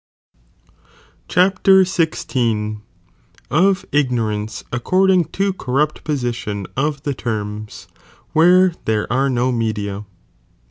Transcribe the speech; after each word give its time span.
Chap. 1.27 1.61
XVI.— 1.61 2.81
Of 3.51 3.85
Ignorance^ 3.91 4.63
according 4.71 5.25
to 5.25 5.53
corrupt 5.53 6.03
posUion 6.03 6.65
of 6.75 7.03
the 7.03 7.11
I'ermSf 7.13 7.85
where 8.33 8.73
there 8.85 9.05
are 9.13 9.29
no 9.29 9.51
Media. 9.51 10.03